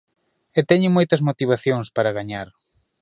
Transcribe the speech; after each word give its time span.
E 0.59 0.61
teñen 0.69 0.95
moitas 0.97 1.21
motivacións 1.29 1.87
para 1.95 2.15
gañar. 2.17 2.47